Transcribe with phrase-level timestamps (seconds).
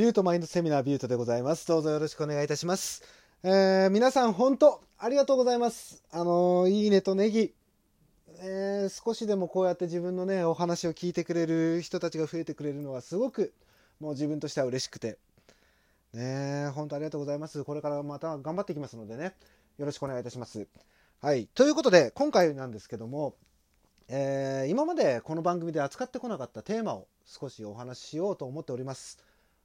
[0.00, 1.68] ビュートマインドセミナービュートでございます。
[1.68, 3.02] どうぞよろしくお願いいたします。
[3.42, 6.02] えー、皆さん本当ありがとうございます。
[6.10, 7.52] あのーいいねとネギ、
[8.38, 13.52] えー少しでもこうやって自分のね、お話を聞いてくれる人たちが増えてくれるのはすごく
[14.00, 15.18] もう自分としては嬉しくて、
[16.14, 17.62] ね、本当ありがとうございます。
[17.62, 19.34] これからまた頑張っていきますのでね、
[19.76, 20.66] よろしくお願いいたします。
[21.20, 21.46] はい。
[21.54, 23.34] ということで、今回なんですけども、
[24.08, 29.18] えー今までこの番組で扱ってこなかったテーマを少しお話ししようと思っております。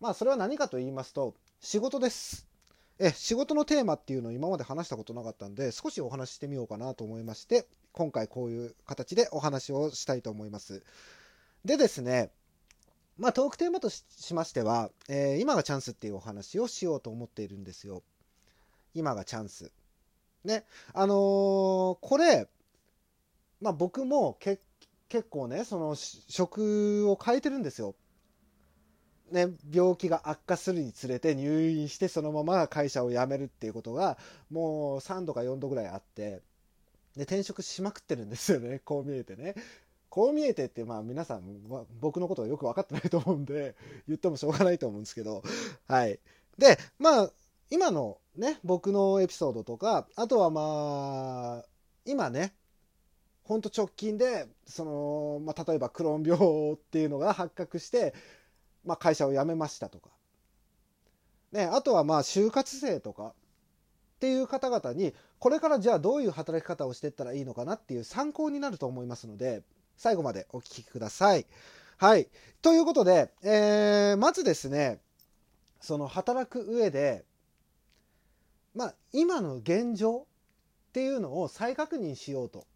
[0.00, 2.46] まあ、それは何かと言いますと、仕事です。
[2.98, 10.82] え、仕事のテーマっていうのを今まで話したことなかったんで、少しお話ししてみようかなと思いまして、今回こういう形でお話をしたいと思います。
[11.64, 12.30] でですね、
[13.16, 18.02] まあ、トークテーマとしましては、えー今がチャンスっていうお話をしようと思っているんですよ。
[18.94, 19.72] 今がチャンス。
[20.44, 22.48] ね、あのーこれ、
[23.62, 24.60] まあ、僕もけ
[25.08, 27.94] 結構ね、その職を変えてるんですよ。
[29.30, 34.18] ね、病気が悪化するにつれて入院してそのまま会社を辞めるっていうことが
[34.50, 36.42] もう3度か4度ぐらいあって
[37.16, 39.54] で転職しまくってるんですよね こう見えてね。
[40.08, 41.42] こう見えてってまあ皆さん
[42.00, 43.74] 僕のことをよく分かってないと思うんで
[44.08, 45.42] 言ってもしょうがないと思うんですけど
[45.88, 46.18] はい。
[46.56, 47.32] でまあ
[47.68, 51.66] 今のね僕のエピソードとかあとはまあ
[52.06, 52.54] 今ね
[53.46, 58.12] ほんと直近でその、まあ、例えばクローン病っていうのが発覚して
[58.86, 60.10] まあ、会社を辞めましたとか、
[61.52, 63.34] ね、あとはまあ就活生とか
[64.16, 69.62] っていう方々にこれからじゃあどういう働き方をしていったらいいのかなっていう参考になると思いますので
[69.96, 71.46] 最後までお聞きください。
[71.98, 72.28] はい。
[72.62, 75.00] ということで、えーまずですね
[75.80, 77.24] その働く上で
[78.74, 80.26] まあ今の現状
[80.88, 82.66] っていうのを再確認しようと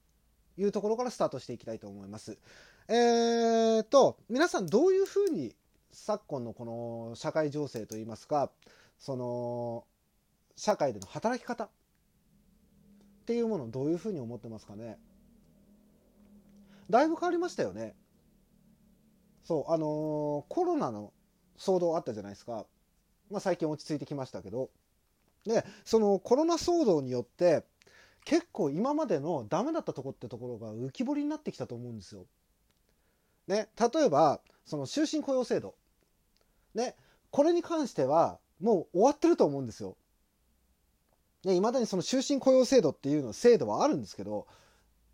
[0.59, 2.39] いうところからスタートしていきたいと思います。
[2.89, 5.55] えーと皆さんどういうふうに
[5.93, 6.65] 昨今のこ
[7.11, 8.51] の社会情勢といいますか
[8.99, 9.85] その
[10.57, 11.71] 社会での働き方っ
[13.27, 14.99] ていうものをどういうふうに思ってますかね。
[16.91, 17.95] だいぶ変わりましたよね。
[19.45, 21.13] そうあのーコロナの
[21.57, 22.67] 騒動あったじゃないですか、
[23.31, 24.71] まあ、最近落ち着いてきましたけど。
[25.45, 27.65] でそのコロナ騒動によって
[28.25, 32.27] 結構今までのダメだったとこってところが浮き彫りになってきたと思うんですよ。
[33.47, 35.75] ね、例えばその終身雇用制度。
[36.75, 36.95] ね、
[37.31, 39.97] これに関してはもう終わってると思うんですよ。
[41.45, 44.47] ね、未だにその終身雇用制度っていうの制度はあるんですけど、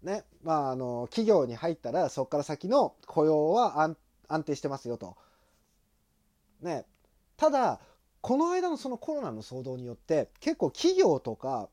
[0.03, 3.97] ね、まああの企業に入ったらそこから先の雇用は安
[4.29, 5.17] 安定してますよと。
[6.61, 6.85] ね、
[7.37, 7.81] ただ
[8.21, 11.69] この間のそのコロナの騒動によって結構企業とか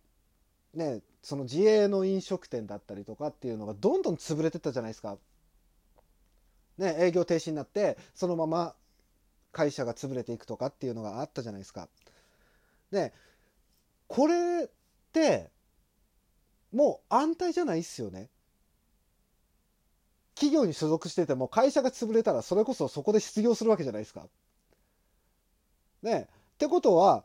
[0.74, 5.18] ねその自営の飲食店だったりとかっていうのがどんどん潰れてったじゃないですか。
[6.78, 8.76] ね、営業停止になってそのまま
[9.54, 11.88] 会社が潰れていくとかっていうのがあったじゃないですか。
[12.92, 13.14] で
[14.08, 14.70] これっ
[15.14, 15.50] て
[16.74, 18.30] もう安泰じゃないっすよね。
[20.36, 24.28] 企業に所属してても会社が潰れたらそれこそそこで失業するわけじゃないですか。
[26.02, 27.24] ねってことは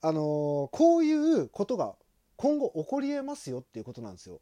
[0.00, 1.94] あのーこういうことが
[2.36, 4.40] 今後起こりえますよっていうことなんですよ。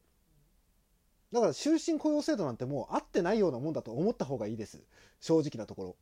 [1.33, 4.81] だから終身雇用制度なんてもう合ってないようなもんだと思った方がいいです
[5.21, 5.97] 正直なところ。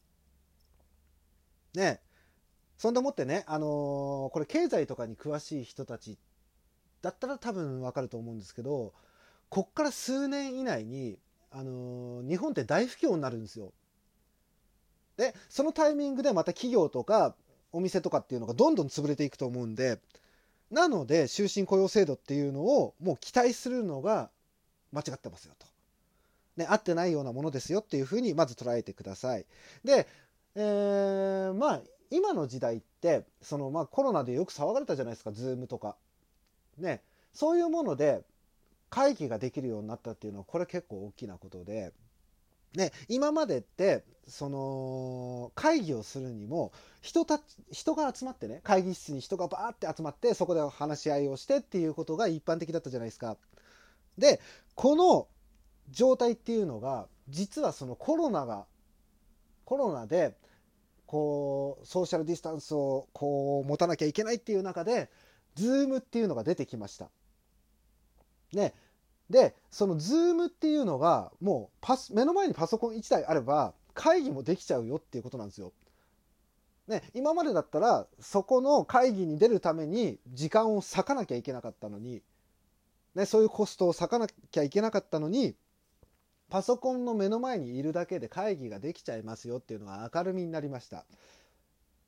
[1.75, 2.01] ね
[2.79, 3.69] そんでもってね、あのー
[4.31, 6.19] これ経済とかに詳しい人たち
[7.01, 8.93] だったら多分わかると思うんですけど
[9.49, 11.19] こっから数年以内に、
[11.51, 13.73] あのー日本って大不況になるんですよ。
[15.17, 17.35] でそのタイミングでまた企業とか
[17.71, 20.01] お店とかっていうのがどんどん潰れていくと思うんで
[20.71, 24.31] なので終身雇用制度っていうのをもう期待するのが
[24.91, 25.67] 間違ってますよと。
[26.57, 29.47] ね、合ってないようなものですよっていうふうにまず捉えてください。
[29.85, 30.07] で、
[30.55, 31.81] えーまあ
[32.11, 35.97] 今の時代ってその、まあ、コロナでよく騒がれたじゃないですか Zoom とか。
[36.79, 37.03] ね
[37.33, 38.23] そういうもので
[38.91, 41.93] 会議ができるようになったっていうのはこれ結構大きなことで。
[42.75, 53.37] ね、今までってその会議をするにも人たち人が集まってね会議室に人がバーって集まってそこで話し合いをしてっていうことが一般的だったじゃないですか。
[54.17, 54.41] で
[54.75, 55.29] この
[55.91, 58.65] 状態っていうのが実はそのコロナが
[59.73, 60.37] コロナで
[61.07, 65.09] こうソーシャルディスタンスをこう持たなきゃいけないっていう中で
[65.57, 67.09] Zoom っていうのが出てきました。
[68.53, 68.75] ね、
[69.31, 75.73] でその Zoom っていうのがもうパス目の前にパソコン1台あれば会議もできちゃうよっていうことなんですよ。
[76.87, 82.21] ね、今までだったらそこの会議に出るために時間を割かなきゃいけなかったのに、
[83.15, 85.55] ね、そういうコストを割かなきゃいけなかったのに
[86.53, 90.99] パソコンの目の前にいるだけで会議ができちゃいますよっていうのが明るみになりました。
[90.99, 91.05] っ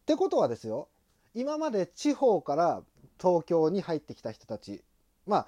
[0.04, 0.88] てことはですよ
[1.34, 2.82] 今まで地方から
[3.18, 4.82] 東京に入ってきた人たち
[5.26, 5.46] まあ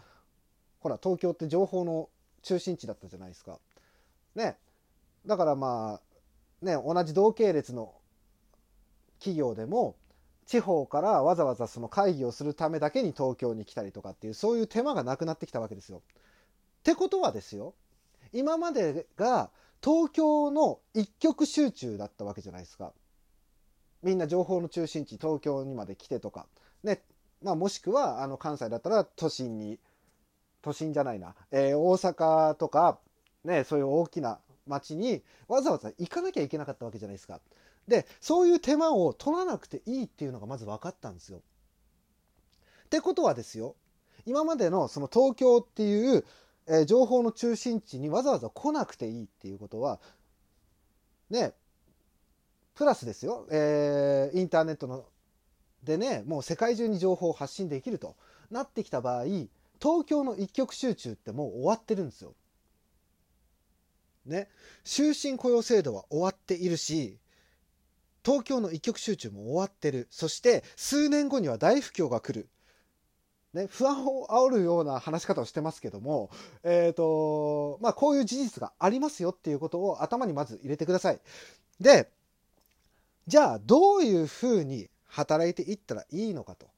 [0.81, 2.09] ほら東京って情報の
[2.41, 3.59] 中心地だったじゃないですか。
[4.35, 4.57] ね
[5.27, 7.93] だからまあね同じ同系列の
[9.19, 9.95] 企業でも
[10.47, 15.99] 地方からわざわざその会議をするためだけに東京に来たりとかっていうそういう手間がなくなってきたわけですよ。
[15.99, 17.75] ってことはですよ
[18.33, 19.51] 今までが
[19.83, 22.93] 東京の一極集中だったわけじゃないですか。
[24.03, 26.47] みんな情報の中心地東京にまで来てとか、
[26.83, 27.03] ね
[27.43, 29.79] まあ、もしくはあの関西だったら都心に
[30.63, 32.99] 都心じゃないな、えー、大阪とか、
[33.45, 37.41] ね、そういう大きな町にわざわざ行かなきゃいけなかったわけじゃないですか。
[37.89, 41.39] でそういう手間を取らなくていいっていうのがまず分かったんですよ。
[41.39, 43.77] ってことはですよ
[44.27, 46.25] 今までのその東京っていう、
[46.69, 50.01] えー、情報の中心地にわざわざ来なくていいっていうことは
[51.31, 51.53] ね
[52.75, 55.05] プラスですよ、えー、インターネットの
[55.83, 58.17] でねもう世界中に情報を発信できると
[58.51, 62.35] なってきた場合東京の一極集中ってもう終わってるんですよ。
[64.25, 64.49] ね
[64.85, 67.19] 終身雇用制度は終わっているし
[68.25, 72.49] 東京の一極集中も終わってるそして数年後には大不況が来る。
[73.53, 76.31] ね、不安を煽るような話し方をしてますけども、
[76.63, 81.21] え、ー、と、まあ、こういう事実がありますよっていうことを頭にまず入れてください。
[81.81, 82.11] で、
[83.27, 86.69] じゃあどういうふうに働いていったらいいのかと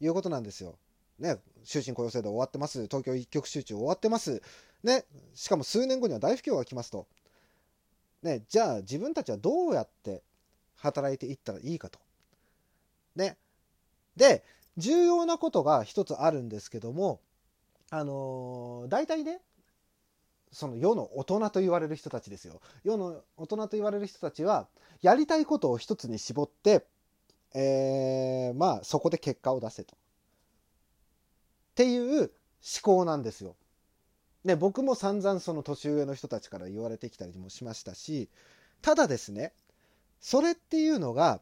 [0.00, 0.78] いうことなんですよ。
[1.18, 2.84] ね、終身雇用制度終わってます。
[2.84, 4.42] 東京一極集中終わってます。
[4.82, 5.04] ね、
[5.34, 7.06] しかも数年後には大不況が来ますと。
[8.22, 10.22] ね、じゃあ自分たちはどうやって
[10.76, 11.98] 働いていったらいいかと。
[13.16, 13.36] ね。
[14.16, 14.42] で、
[14.76, 17.20] 重要なことが一つあるんですけども、
[17.90, 19.40] あの、大体ね、
[20.52, 22.60] その世の大人と言われる人たちですよ。
[22.82, 24.68] 世の大人と言われる人たちは、
[25.02, 26.86] やりたいことを一つに絞って、
[27.54, 29.96] えー、まあそこで結果を出せと。
[29.96, 29.98] っ
[31.74, 32.30] ていう思
[32.82, 33.56] 考なんですよ。
[34.44, 38.28] で僕も散々その年上の人たちから言われてきたりもしましたし
[38.80, 39.52] ただですね
[40.20, 41.40] それっていうのが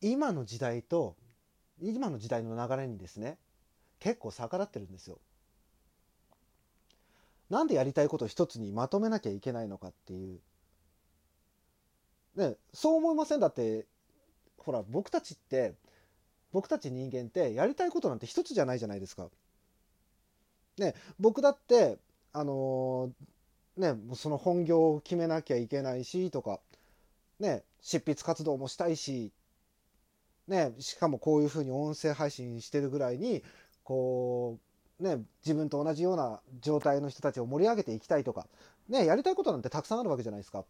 [0.00, 1.16] 今の時代と
[1.80, 3.38] 今の時代の流れにですね
[3.98, 5.18] 結構逆らってるんですよ。
[7.48, 10.40] なんでやりたいことを一つにまとめなきゃいけないのかっていう。
[12.34, 13.40] ね、そう思いません？
[13.40, 13.86] だって
[14.58, 15.74] ほら僕たちって
[16.52, 19.28] 僕たち人間ってやりたいことなんて一つじゃないじゃないですか。
[20.78, 21.98] ね、僕だって
[22.32, 26.60] あのー、ねその本業を決めなきゃいけないしとか
[27.38, 29.32] ね執筆活動もしたいし
[30.48, 33.42] ねしかもこういうふうに音声配信してるぐらいに
[33.82, 34.58] こ
[35.00, 38.46] うね自分と同じような状態の人たちを盛り上げていきたいとか
[38.88, 40.64] ねやりたいことなんてたくさんあるわけじゃないですか。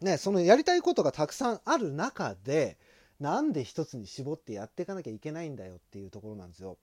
[0.00, 2.76] ねそのやりたいことがたくさんある中で
[3.18, 6.76] なんで一つに絞ってやっていかなきゃいけないんだよっていうところなんですよ。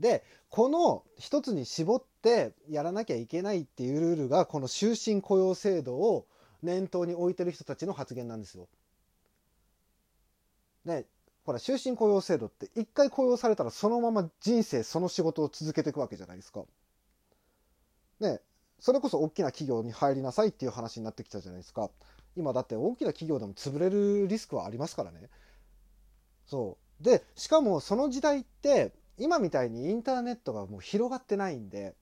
[0.00, 6.26] でこの一つに絞ってやらなきゃいけないっていうルールがこの終身雇用制度を
[6.62, 8.66] 念頭に置いてる人たちの発言なんですよ。
[10.84, 11.06] で
[11.44, 16.64] ほら終身雇用制度って一回雇用されたらそのまま人生その仕事を続けていくわけじゃないですか。
[18.20, 18.40] ね
[18.80, 21.90] それこそ大きな企業に入りなさいっていう話になってきたじゃないですか。
[22.36, 25.28] 今だって大きな企業でも潰れるリスクはありますからね。
[26.46, 31.94] そうでしかもその時代って今みたいにインターネットがもう広がってないんで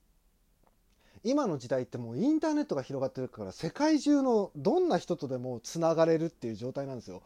[1.23, 7.21] 今の時代ってもうインターネットが広がってるから世界中のどんな人とでもつながれるっていう状態なんですよ。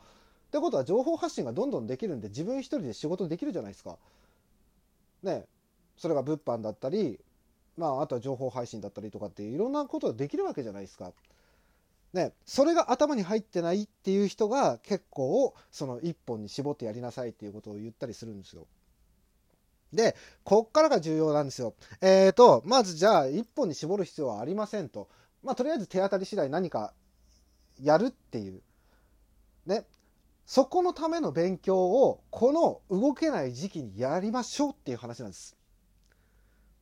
[0.48, 3.98] ってことは情報発信がどんどんできるんで自分一人で仕事できるじゃないですか。
[5.24, 5.46] ね
[5.98, 7.20] それが物販だったり
[7.76, 11.12] まああとは情報配信だったりとかっていろんなことができるわけじゃないですか。
[12.14, 18.66] ね、それが頭に入ってないっていう人が結構その一本に絞ってやりなさいっていうことを言ったりするんですよ。
[19.94, 21.76] で、こっからが重要なんですよ。
[22.02, 25.10] えーと、まずじゃあ一本に絞る必要はありませんと。
[25.44, 26.94] まあとりあえず手当たり次第何か
[27.82, 28.62] やるっていう。
[29.66, 29.86] ね。
[30.48, 35.58] そこのための勉強をこの動けない時期にやりましょうっていう話なんです。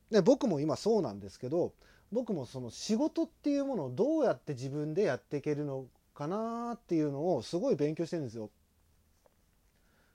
[0.08, 1.74] で僕も今そうなんですけど
[2.12, 8.50] 僕もその仕事っていうものをどうやって自分でやっていけるのかなっていうのをすごい勉強してるんですよ。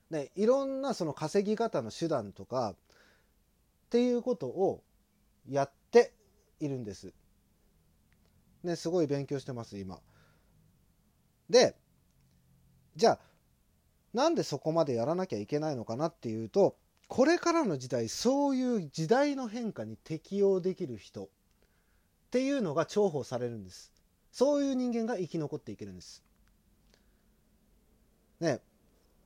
[0.08, 2.76] ね、いろんなその稼ぎ方の手段とかっ
[3.90, 4.82] ていうことを
[5.46, 6.14] やって
[6.58, 7.12] いるんです。
[8.62, 10.00] ね、すごい勉強してます今。
[11.50, 11.76] で
[12.96, 13.31] じゃあ
[14.14, 16.76] なんでそこまでやらなきゃいけないのかなっていうと
[17.08, 21.28] これからの時代そういう時代の変化に適応できる人っ
[22.30, 23.92] ていうのが重宝されるんです
[24.30, 26.22] そういう人間が生き残っていけるんです
[28.40, 28.60] ね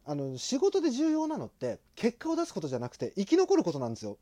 [0.09, 4.19] あの、仕事で重要なのって、結果を出すことじゃなくて、生き残ることなんですよ。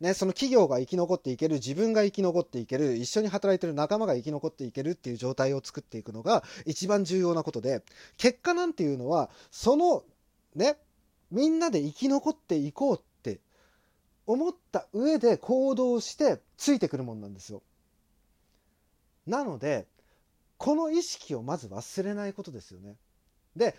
[0.00, 7.82] ね、その企業が生き残っていける、自分が生き残っていける、一緒に働いてる仲間が生き残っていけるっていう状態を作っていくのが一番重要なことで、
[8.16, 10.04] 結果なんていうのは、その、
[10.54, 10.78] ね、
[11.30, 13.40] みんなで生き残っていこうって
[14.26, 17.62] 思った上で行動してついてくるもんなんですよ。
[19.26, 19.86] なので、
[20.58, 22.96] この意識をまず忘れないことですよね。
[23.56, 23.76] で、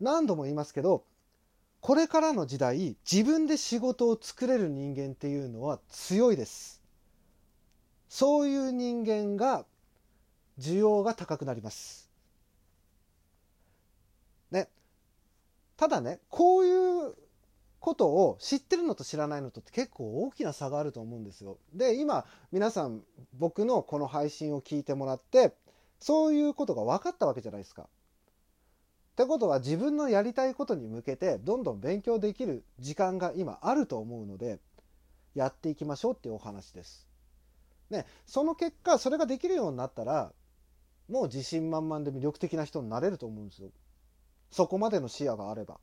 [0.00, 1.04] 何度も言いますけど、
[1.82, 6.80] これからの時代、自分で仕事を作れる人間っていうのは強いです。
[8.08, 9.66] そういう人間が
[10.60, 12.08] 需要が高くなります。
[14.52, 14.68] ね。
[15.76, 17.14] ただね、こういう
[17.80, 21.58] ことを知ってるのと知らないのとって結構大きな差があると思うんですよ。
[21.74, 23.02] で、今皆さん
[23.40, 25.52] 僕のこの配信を聞いてもらって、
[25.98, 27.88] そういうことが分かったわけじゃないですか。
[29.22, 34.58] ってことは自分のやりたいことに向けてどんどん勉強できる時間が今あると思うので
[35.36, 37.06] やっていきましょうっていうお話です。
[37.88, 40.32] ね、その結果それができるようになったら
[41.08, 43.68] もう自信満々で魅力的な人になれると思うんですよ。
[44.50, 45.78] そこまでの視野があれば。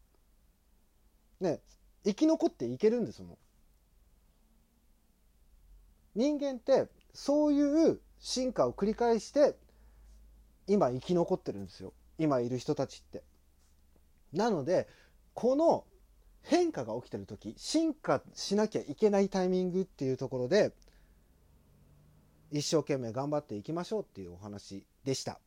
[1.40, 1.62] ね、
[2.04, 3.38] 生き残っていけるんですもん。
[6.16, 9.56] 人間ってそういう進化を繰り返して
[10.68, 11.94] 今生き残ってるんですよ。
[12.20, 13.24] 今いる人たちって。
[14.34, 14.88] なので、
[15.34, 15.86] この
[16.42, 20.74] 変化が起きてる時、進化しなきゃいけないタイミングっていうところで、
[22.52, 25.40] 一生懸命頑張っていきましょうっていうお話でした。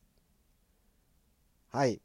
[1.69, 2.01] はい。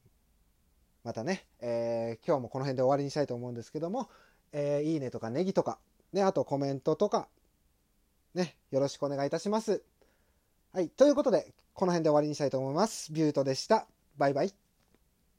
[1.04, 4.08] またね、えー今日もこの辺で終わりにしたいと思うんですけども、
[4.52, 5.78] えーいいねとかネギとか、
[6.12, 7.28] ね、あとコメントとか、
[8.35, 9.82] ね、よろしくお願いいたします。
[10.73, 10.88] はい。
[10.88, 13.12] ということで、この辺で終わりにしたいと思います。
[13.12, 13.87] ビュートでした。
[14.16, 14.67] バイバイ。